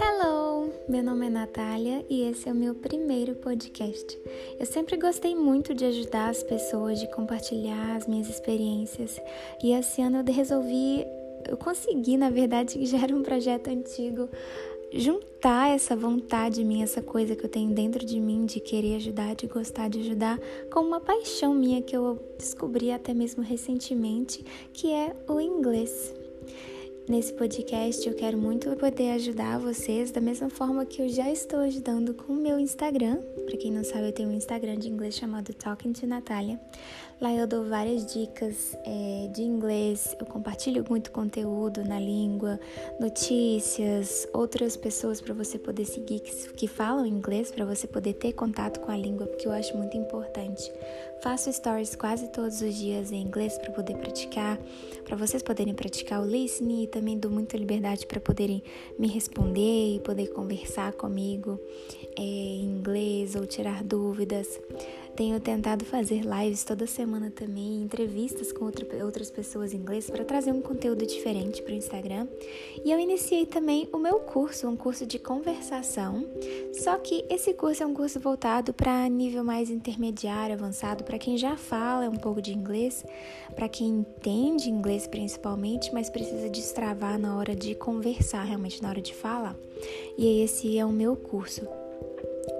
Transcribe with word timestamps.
Hello, 0.00 0.72
meu 0.88 1.04
nome 1.04 1.26
é 1.26 1.30
Natália 1.30 2.04
e 2.10 2.22
esse 2.22 2.48
é 2.48 2.52
o 2.52 2.54
meu 2.54 2.74
primeiro 2.74 3.36
podcast. 3.36 4.18
Eu 4.58 4.66
sempre 4.66 4.96
gostei 4.96 5.36
muito 5.36 5.72
de 5.72 5.84
ajudar 5.84 6.30
as 6.30 6.42
pessoas, 6.42 6.98
de 6.98 7.08
compartilhar 7.12 7.94
as 7.94 8.08
minhas 8.08 8.28
experiências 8.28 9.20
e 9.62 9.72
esse 9.72 10.02
ano 10.02 10.24
eu 10.26 10.34
resolvi, 10.34 11.06
eu 11.48 11.56
consegui, 11.56 12.16
na 12.16 12.30
verdade, 12.30 12.82
já 12.86 13.04
era 13.04 13.14
um 13.14 13.22
projeto 13.22 13.68
antigo, 13.68 14.28
juntar 14.92 15.70
essa 15.70 15.96
vontade 15.96 16.64
minha, 16.64 16.84
essa 16.84 17.02
coisa 17.02 17.36
que 17.36 17.44
eu 17.44 17.48
tenho 17.48 17.72
dentro 17.72 18.04
de 18.04 18.20
mim 18.20 18.46
de 18.46 18.60
querer 18.60 18.96
ajudar, 18.96 19.34
de 19.34 19.46
gostar 19.46 19.88
de 19.88 20.00
ajudar, 20.00 20.38
com 20.70 20.80
uma 20.80 21.00
paixão 21.00 21.54
minha 21.54 21.82
que 21.82 21.96
eu 21.96 22.18
descobri 22.38 22.90
até 22.90 23.12
mesmo 23.12 23.42
recentemente, 23.42 24.44
que 24.72 24.92
é 24.92 25.14
o 25.28 25.40
inglês. 25.40 26.14
Nesse 27.08 27.32
podcast 27.34 28.04
eu 28.08 28.14
quero 28.14 28.36
muito 28.36 28.68
poder 28.74 29.12
ajudar 29.12 29.60
vocês 29.60 30.10
da 30.10 30.20
mesma 30.20 30.50
forma 30.50 30.84
que 30.84 31.00
eu 31.00 31.08
já 31.08 31.30
estou 31.30 31.60
ajudando 31.60 32.12
com 32.12 32.32
o 32.32 32.36
meu 32.36 32.58
Instagram. 32.58 33.18
Para 33.46 33.56
quem 33.56 33.70
não 33.70 33.84
sabe, 33.84 34.08
eu 34.08 34.12
tenho 34.12 34.28
um 34.28 34.32
Instagram 34.32 34.76
de 34.76 34.88
inglês 34.88 35.14
chamado 35.14 35.54
Talking 35.54 35.92
to 35.92 36.04
Natalia. 36.04 36.58
Lá 37.20 37.32
eu 37.32 37.46
dou 37.46 37.64
várias 37.64 38.12
dicas 38.12 38.76
é, 38.84 39.30
de 39.32 39.40
inglês, 39.40 40.16
eu 40.18 40.26
compartilho 40.26 40.84
muito 40.90 41.12
conteúdo 41.12 41.84
na 41.84 42.00
língua, 42.00 42.58
notícias, 42.98 44.28
outras 44.34 44.76
pessoas 44.76 45.20
para 45.20 45.32
você 45.32 45.58
poder 45.58 45.84
seguir 45.84 46.18
que, 46.20 46.52
que 46.54 46.66
falam 46.66 47.06
inglês, 47.06 47.52
para 47.52 47.64
você 47.64 47.86
poder 47.86 48.14
ter 48.14 48.32
contato 48.32 48.80
com 48.80 48.90
a 48.90 48.96
língua, 48.96 49.28
porque 49.28 49.46
eu 49.46 49.52
acho 49.52 49.76
muito 49.76 49.96
importante. 49.96 50.70
Faço 51.26 51.52
stories 51.52 51.96
quase 51.96 52.28
todos 52.28 52.62
os 52.62 52.72
dias 52.76 53.10
em 53.10 53.20
inglês 53.20 53.58
para 53.58 53.72
poder 53.72 53.96
praticar, 53.96 54.56
para 55.04 55.16
vocês 55.16 55.42
poderem 55.42 55.74
praticar 55.74 56.22
o 56.22 56.24
listening 56.24 56.84
e 56.84 56.86
também 56.86 57.18
dou 57.18 57.28
muita 57.28 57.56
liberdade 57.56 58.06
para 58.06 58.20
poderem 58.20 58.62
me 58.96 59.08
responder 59.08 59.96
e 59.96 60.00
poder 60.04 60.28
conversar 60.28 60.92
comigo 60.92 61.58
é, 62.16 62.22
em 62.22 62.66
inglês 62.66 63.34
ou 63.34 63.44
tirar 63.44 63.82
dúvidas. 63.82 64.60
Tenho 65.16 65.40
tentado 65.40 65.82
fazer 65.82 66.24
lives 66.26 66.62
toda 66.62 66.86
semana 66.86 67.30
também, 67.30 67.82
entrevistas 67.82 68.52
com 68.52 68.66
outra, 68.66 68.86
outras 69.02 69.30
pessoas 69.30 69.72
em 69.72 69.78
inglês 69.78 70.10
para 70.10 70.22
trazer 70.26 70.52
um 70.52 70.60
conteúdo 70.60 71.06
diferente 71.06 71.62
para 71.62 71.72
o 71.72 71.76
Instagram. 71.76 72.28
E 72.84 72.92
eu 72.92 73.00
iniciei 73.00 73.46
também 73.46 73.88
o 73.94 73.98
meu 73.98 74.20
curso, 74.20 74.68
um 74.68 74.76
curso 74.76 75.06
de 75.06 75.18
conversação. 75.18 76.26
Só 76.74 76.98
que 76.98 77.24
esse 77.30 77.54
curso 77.54 77.82
é 77.82 77.86
um 77.86 77.94
curso 77.94 78.20
voltado 78.20 78.74
para 78.74 79.08
nível 79.08 79.42
mais 79.42 79.70
intermediário, 79.70 80.54
avançado, 80.54 81.02
para 81.02 81.18
quem 81.18 81.38
já 81.38 81.56
fala 81.56 82.10
um 82.10 82.16
pouco 82.16 82.42
de 82.42 82.52
inglês, 82.52 83.02
para 83.54 83.70
quem 83.70 83.88
entende 83.88 84.68
inglês 84.68 85.06
principalmente, 85.06 85.94
mas 85.94 86.10
precisa 86.10 86.50
destravar 86.50 87.18
na 87.18 87.38
hora 87.38 87.56
de 87.56 87.74
conversar, 87.74 88.44
realmente 88.44 88.82
na 88.82 88.90
hora 88.90 89.00
de 89.00 89.14
falar. 89.14 89.56
E 90.18 90.42
esse 90.42 90.76
é 90.76 90.84
o 90.84 90.92
meu 90.92 91.16
curso. 91.16 91.66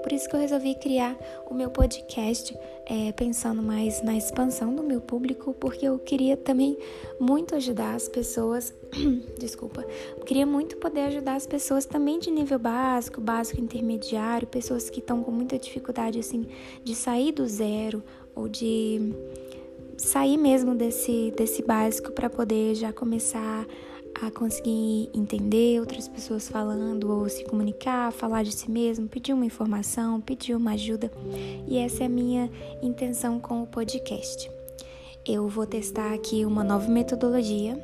Por 0.07 0.13
isso 0.13 0.29
que 0.29 0.37
eu 0.37 0.41
resolvi 0.41 0.77
criar 0.77 1.19
o 1.51 1.53
meu 1.53 1.69
podcast, 1.69 2.57
é, 2.87 3.11
pensando 3.11 3.61
mais 3.61 4.01
na 4.03 4.17
expansão 4.17 4.73
do 4.73 4.81
meu 4.81 5.01
público, 5.01 5.53
porque 5.55 5.85
eu 5.85 5.99
queria 5.99 6.37
também 6.37 6.79
muito 7.19 7.57
ajudar 7.57 7.97
as 7.97 8.09
pessoas. 8.09 8.73
desculpa. 9.37 9.85
Queria 10.25 10.47
muito 10.47 10.77
poder 10.77 11.01
ajudar 11.07 11.35
as 11.35 11.45
pessoas 11.45 11.87
também 11.87 12.21
de 12.21 12.31
nível 12.31 12.57
básico, 12.57 13.21
básico 13.21 13.61
intermediário, 13.61 14.47
pessoas 14.47 14.89
que 14.89 15.01
estão 15.01 15.25
com 15.25 15.33
muita 15.33 15.59
dificuldade 15.59 16.21
assim 16.21 16.47
de 16.85 16.95
sair 16.95 17.33
do 17.33 17.45
zero 17.45 18.01
ou 18.33 18.47
de 18.47 19.13
sair 19.97 20.37
mesmo 20.37 20.77
desse, 20.77 21.35
desse 21.37 21.65
básico 21.65 22.13
para 22.13 22.31
poder 22.31 22.77
já 22.77 22.93
começar 22.93 23.67
a 24.23 24.31
conseguir 24.31 25.11
entender 25.15 25.79
outras 25.81 26.09
pessoas 26.09 26.49
falando 26.49 27.11
ou 27.11 27.29
se 27.29 27.45
comunicar, 27.45 28.13
falar 28.13 28.43
de 28.43 28.53
si 28.53 28.71
mesmo, 28.71 29.09
pedir 29.09 29.33
uma 29.33 29.45
informação, 29.45 30.21
pedir 30.21 30.55
uma 30.55 30.73
ajuda. 30.73 31.11
E 31.67 31.79
essa 31.79 32.03
é 32.03 32.07
a 32.07 32.09
minha 32.09 32.51
intenção 32.83 33.39
com 33.39 33.63
o 33.63 33.67
podcast. 33.67 34.51
Eu 35.25 35.49
vou 35.49 35.67
testar 35.67 36.15
aqui 36.15 36.45
uma 36.45 36.65
nova 36.65 36.89
metodologia. 36.89 37.77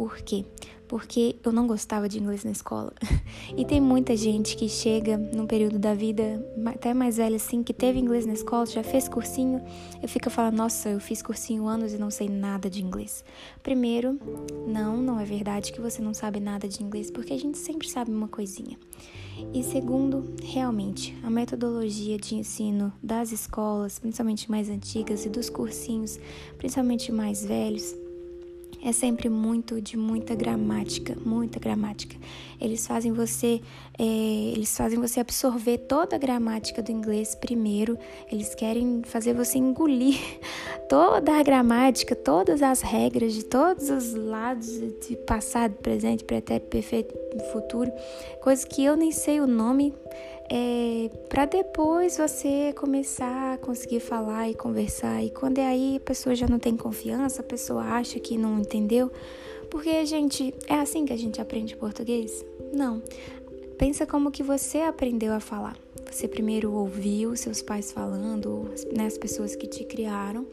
Por 0.00 0.16
quê? 0.22 0.46
porque 0.88 1.36
eu 1.44 1.52
não 1.52 1.68
gostava 1.68 2.08
de 2.08 2.18
inglês 2.18 2.42
na 2.42 2.50
escola. 2.50 2.92
E 3.56 3.64
tem 3.64 3.80
muita 3.80 4.16
gente 4.16 4.56
que 4.56 4.68
chega 4.68 5.16
num 5.16 5.46
período 5.46 5.78
da 5.78 5.92
vida, 5.94 6.44
até 6.66 6.94
mais 6.94 7.16
velha 7.16 7.36
assim, 7.36 7.62
que 7.62 7.72
teve 7.72 7.98
inglês 7.98 8.24
na 8.24 8.32
escola, 8.32 8.64
já 8.64 8.82
fez 8.82 9.08
cursinho, 9.08 9.62
eu 10.02 10.08
fico 10.08 10.30
falando, 10.30 10.56
nossa, 10.56 10.88
eu 10.88 11.00
fiz 11.00 11.20
cursinho 11.20 11.66
anos 11.66 11.92
e 11.92 11.98
não 11.98 12.10
sei 12.10 12.28
nada 12.28 12.70
de 12.70 12.82
inglês. 12.82 13.24
Primeiro, 13.62 14.18
não, 14.66 14.96
não 14.96 15.20
é 15.20 15.24
verdade 15.24 15.72
que 15.72 15.80
você 15.80 16.00
não 16.00 16.14
sabe 16.14 16.40
nada 16.40 16.66
de 16.66 16.82
inglês, 16.82 17.10
porque 17.10 17.32
a 17.32 17.38
gente 17.38 17.58
sempre 17.58 17.88
sabe 17.88 18.10
uma 18.10 18.28
coisinha. 18.28 18.78
E 19.52 19.62
segundo, 19.62 20.34
realmente, 20.42 21.16
a 21.22 21.30
metodologia 21.30 22.16
de 22.16 22.36
ensino 22.36 22.92
das 23.02 23.30
escolas, 23.30 23.98
principalmente 23.98 24.50
mais 24.50 24.68
antigas, 24.68 25.24
e 25.24 25.28
dos 25.28 25.50
cursinhos, 25.50 26.18
principalmente 26.56 27.12
mais 27.12 27.44
velhos, 27.44 27.94
é 28.82 28.92
sempre 28.92 29.28
muito 29.28 29.80
de 29.80 29.96
muita 29.96 30.34
gramática, 30.34 31.16
muita 31.24 31.58
gramática. 31.58 32.16
Eles 32.60 32.86
fazem 32.86 33.12
você, 33.12 33.60
é, 33.98 34.02
eles 34.02 34.76
fazem 34.76 34.98
você 34.98 35.20
absorver 35.20 35.78
toda 35.78 36.16
a 36.16 36.18
gramática 36.18 36.82
do 36.82 36.90
inglês 36.90 37.34
primeiro. 37.34 37.98
Eles 38.30 38.54
querem 38.54 39.02
fazer 39.04 39.34
você 39.34 39.58
engolir 39.58 40.18
toda 40.88 41.38
a 41.38 41.42
gramática, 41.42 42.14
todas 42.16 42.62
as 42.62 42.80
regras 42.80 43.34
de 43.34 43.44
todos 43.44 43.90
os 43.90 44.14
lados 44.14 44.68
de 45.06 45.16
passado, 45.26 45.74
presente, 45.74 46.24
pretérito, 46.24 46.66
perfeito, 46.66 47.14
futuro, 47.52 47.90
coisas 48.42 48.64
que 48.64 48.84
eu 48.84 48.96
nem 48.96 49.12
sei 49.12 49.40
o 49.40 49.46
nome 49.46 49.94
é, 50.52 51.08
para 51.28 51.44
depois 51.44 52.18
você 52.18 52.72
começar 52.72 53.54
a 53.54 53.58
conseguir 53.58 54.00
falar 54.00 54.50
e 54.50 54.54
conversar. 54.54 55.22
E 55.22 55.30
quando 55.30 55.58
é 55.58 55.66
aí 55.66 55.96
a 55.96 56.00
pessoa 56.00 56.34
já 56.34 56.48
não 56.48 56.58
tem 56.58 56.76
confiança, 56.76 57.40
a 57.40 57.44
pessoa 57.44 57.84
acha 57.84 58.18
que 58.18 58.36
não 58.36 58.58
entendeu. 58.58 59.12
Porque, 59.70 60.04
gente, 60.04 60.52
é 60.66 60.74
assim 60.74 61.04
que 61.04 61.12
a 61.12 61.16
gente 61.16 61.40
aprende 61.40 61.76
português? 61.76 62.44
Não. 62.72 63.00
Pensa 63.78 64.04
como 64.04 64.32
que 64.32 64.42
você 64.42 64.78
aprendeu 64.78 65.32
a 65.32 65.38
falar. 65.38 65.76
Você 66.10 66.26
primeiro 66.26 66.72
ouviu 66.72 67.36
seus 67.36 67.62
pais 67.62 67.92
falando, 67.92 68.74
né, 68.92 69.06
as 69.06 69.16
pessoas 69.16 69.54
que 69.54 69.68
te 69.68 69.84
criaram. 69.84 70.44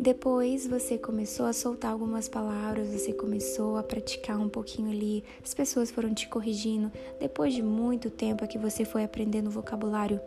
Depois 0.00 0.66
você 0.66 0.96
começou 0.96 1.44
a 1.44 1.52
soltar 1.52 1.92
algumas 1.92 2.26
palavras, 2.26 2.88
você 2.88 3.12
começou 3.12 3.76
a 3.76 3.82
praticar 3.82 4.40
um 4.40 4.48
pouquinho 4.48 4.90
ali, 4.90 5.22
as 5.44 5.52
pessoas 5.52 5.90
foram 5.90 6.14
te 6.14 6.26
corrigindo. 6.26 6.90
Depois 7.20 7.52
de 7.52 7.62
muito 7.62 8.08
tempo 8.08 8.42
é 8.42 8.46
que 8.46 8.56
você 8.56 8.86
foi 8.86 9.04
aprendendo 9.04 9.50
vocabulário 9.50 10.18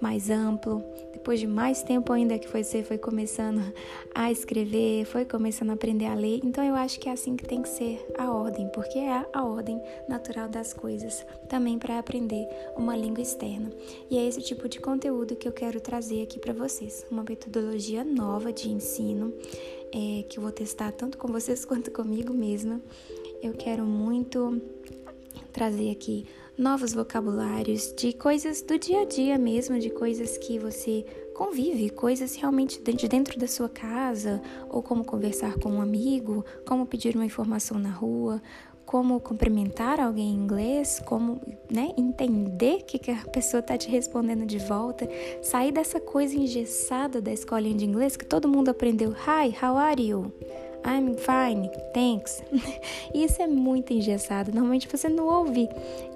mais 0.00 0.30
amplo, 0.30 0.80
depois 1.12 1.40
de 1.40 1.46
mais 1.48 1.82
tempo 1.82 2.12
ainda 2.12 2.38
que 2.38 2.46
você 2.46 2.84
foi 2.84 2.98
começando 2.98 3.72
a 4.14 4.30
escrever, 4.30 5.04
foi 5.06 5.24
começando 5.24 5.70
a 5.70 5.72
aprender 5.72 6.06
a 6.06 6.14
ler. 6.14 6.40
Então 6.44 6.62
eu 6.62 6.76
acho 6.76 7.00
que 7.00 7.08
é 7.08 7.12
assim 7.12 7.34
que 7.34 7.44
tem 7.44 7.62
que 7.62 7.68
ser 7.68 8.06
a 8.16 8.30
ordem, 8.30 8.68
porque 8.68 9.00
é 9.00 9.26
a 9.32 9.44
ordem 9.44 9.82
natural 10.08 10.48
das 10.48 10.72
coisas, 10.72 11.26
também 11.48 11.80
para 11.80 11.98
aprender 11.98 12.46
uma 12.76 12.96
língua 12.96 13.22
externa. 13.22 13.72
E 14.08 14.18
é 14.18 14.24
esse 14.24 14.40
tipo 14.40 14.68
de 14.68 14.78
conteúdo 14.78 15.34
que 15.34 15.48
eu 15.48 15.52
quero 15.52 15.80
trazer 15.80 16.22
aqui 16.22 16.38
para 16.38 16.52
vocês, 16.52 17.04
uma 17.10 17.24
metodologia 17.28 18.04
nova 18.04 18.52
de 18.52 18.68
ensino 18.68 19.15
é, 19.92 20.22
que 20.28 20.38
eu 20.38 20.42
vou 20.42 20.52
testar 20.52 20.92
tanto 20.92 21.18
com 21.18 21.28
vocês 21.28 21.64
quanto 21.66 21.90
comigo 21.90 22.32
mesma. 22.32 22.80
Eu 23.42 23.52
quero 23.52 23.84
muito 23.84 24.60
trazer 25.52 25.90
aqui 25.90 26.26
novos 26.58 26.94
vocabulários 26.94 27.92
de 27.94 28.12
coisas 28.12 28.62
do 28.62 28.78
dia 28.78 29.02
a 29.02 29.04
dia 29.04 29.38
mesmo, 29.38 29.78
de 29.78 29.90
coisas 29.90 30.38
que 30.38 30.58
você 30.58 31.04
convive, 31.34 31.90
coisas 31.90 32.34
realmente 32.34 32.80
de 32.80 33.08
dentro 33.08 33.38
da 33.38 33.46
sua 33.46 33.68
casa, 33.68 34.40
ou 34.70 34.82
como 34.82 35.04
conversar 35.04 35.58
com 35.58 35.70
um 35.70 35.80
amigo, 35.82 36.44
como 36.66 36.86
pedir 36.86 37.14
uma 37.14 37.26
informação 37.26 37.78
na 37.78 37.90
rua, 37.90 38.40
como 38.86 39.18
cumprimentar 39.20 40.00
alguém 40.00 40.30
em 40.30 40.34
inglês, 40.34 41.02
como 41.04 41.40
né, 41.68 41.92
entender 41.98 42.84
que, 42.86 42.98
que 43.00 43.10
a 43.10 43.26
pessoa 43.32 43.58
está 43.58 43.76
te 43.76 43.90
respondendo 43.90 44.46
de 44.46 44.58
volta, 44.58 45.08
sair 45.42 45.72
dessa 45.72 46.00
coisa 46.00 46.36
engessada 46.36 47.20
da 47.20 47.32
escolinha 47.32 47.76
de 47.76 47.84
inglês 47.84 48.16
que 48.16 48.24
todo 48.24 48.48
mundo 48.48 48.70
aprendeu. 48.70 49.10
Hi, 49.10 49.52
how 49.60 49.76
are 49.76 50.00
you? 50.00 50.32
I'm 50.86 51.16
fine, 51.16 51.68
thanks. 51.92 52.44
isso 53.12 53.42
é 53.42 53.48
muito 53.48 53.92
engessado. 53.92 54.52
Normalmente 54.52 54.86
você 54.86 55.08
não 55.08 55.26
ouve 55.26 55.68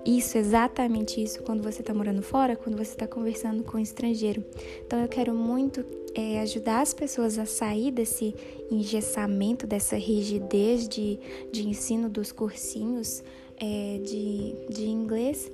isso, 0.06 0.38
exatamente 0.38 1.20
isso, 1.20 1.42
quando 1.42 1.60
você 1.60 1.80
está 1.80 1.92
morando 1.92 2.22
fora, 2.22 2.54
quando 2.54 2.76
você 2.76 2.92
está 2.92 3.06
conversando 3.08 3.64
com 3.64 3.78
um 3.78 3.80
estrangeiro. 3.80 4.44
Então 4.86 5.00
eu 5.00 5.08
quero 5.08 5.34
muito 5.34 5.84
é, 6.14 6.40
ajudar 6.40 6.80
as 6.80 6.92
pessoas 6.92 7.38
a 7.38 7.46
sair 7.46 7.90
desse 7.90 8.34
engessamento, 8.70 9.66
dessa 9.66 9.96
rigidez 9.96 10.88
de, 10.88 11.18
de 11.52 11.68
ensino 11.68 12.08
dos 12.08 12.32
cursinhos 12.32 13.22
é, 13.58 13.98
de, 14.02 14.54
de 14.68 14.86
inglês 14.86 15.50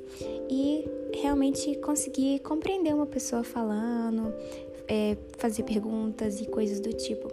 e 0.49 0.85
realmente 1.13 1.75
conseguir 1.77 2.39
compreender 2.41 2.95
uma 2.95 3.07
pessoa 3.07 3.43
falando, 3.43 4.33
é, 4.89 5.17
fazer 5.39 5.65
perguntas 5.65 6.41
e 6.41 6.47
coisas 6.47 6.81
do 6.81 6.93
tipo. 6.93 7.31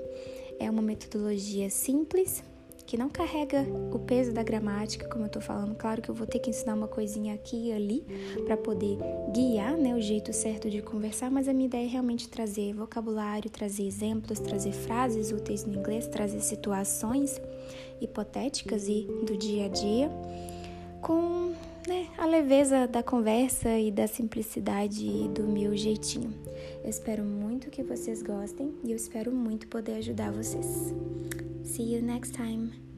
É 0.59 0.69
uma 0.69 0.81
metodologia 0.81 1.69
simples 1.69 2.43
que 2.85 2.97
não 2.97 3.09
carrega 3.09 3.65
o 3.91 3.99
peso 3.99 4.31
da 4.33 4.43
gramática, 4.43 5.07
como 5.07 5.25
eu 5.25 5.29
tô 5.29 5.39
falando. 5.39 5.75
Claro 5.75 6.01
que 6.01 6.09
eu 6.09 6.15
vou 6.15 6.27
ter 6.27 6.39
que 6.39 6.49
ensinar 6.49 6.73
uma 6.75 6.87
coisinha 6.87 7.33
aqui 7.33 7.69
e 7.69 7.71
ali 7.71 8.05
para 8.45 8.57
poder 8.57 8.97
guiar, 9.33 9.77
né, 9.77 9.93
o 9.95 10.01
jeito 10.01 10.33
certo 10.33 10.69
de 10.69 10.81
conversar, 10.81 11.31
mas 11.31 11.47
a 11.47 11.53
minha 11.53 11.65
ideia 11.65 11.85
é 11.85 11.89
realmente 11.89 12.27
trazer 12.27 12.73
vocabulário, 12.73 13.49
trazer 13.49 13.85
exemplos, 13.85 14.39
trazer 14.39 14.71
frases 14.71 15.31
úteis 15.31 15.65
no 15.65 15.75
inglês, 15.75 16.07
trazer 16.07 16.41
situações 16.41 17.41
hipotéticas 18.01 18.87
e 18.87 19.07
do 19.25 19.37
dia 19.37 19.65
a 19.65 19.69
dia 19.69 20.11
com 21.01 21.52
né, 21.87 22.07
a 22.17 22.25
leveza 22.25 22.87
da 22.87 23.03
conversa 23.03 23.77
e 23.77 23.91
da 23.91 24.07
simplicidade 24.07 25.27
do 25.29 25.43
meu 25.43 25.75
jeitinho. 25.75 26.33
Eu 26.83 26.89
espero 26.89 27.23
muito 27.23 27.69
que 27.69 27.83
vocês 27.83 28.21
gostem 28.21 28.73
e 28.83 28.91
eu 28.91 28.95
espero 28.95 29.31
muito 29.31 29.67
poder 29.67 29.95
ajudar 29.95 30.31
vocês. 30.31 30.93
See 31.63 31.95
you 31.95 32.01
next 32.01 32.33
time. 32.33 32.92